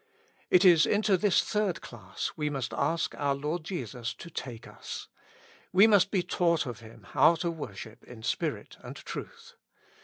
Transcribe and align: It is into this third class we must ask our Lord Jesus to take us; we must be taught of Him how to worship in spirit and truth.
It 0.49 0.65
is 0.65 0.87
into 0.87 1.15
this 1.15 1.43
third 1.43 1.81
class 1.81 2.31
we 2.35 2.49
must 2.49 2.73
ask 2.73 3.13
our 3.19 3.35
Lord 3.35 3.63
Jesus 3.63 4.15
to 4.15 4.31
take 4.31 4.67
us; 4.67 5.09
we 5.71 5.85
must 5.85 6.09
be 6.09 6.23
taught 6.23 6.65
of 6.65 6.79
Him 6.79 7.03
how 7.11 7.35
to 7.35 7.51
worship 7.51 8.03
in 8.05 8.23
spirit 8.23 8.77
and 8.81 8.95
truth. 8.95 9.53